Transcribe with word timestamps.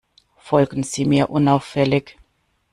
Folgen 0.39 0.81
Sie 0.81 1.05
mir 1.05 1.29
unauffällig. 1.29 2.17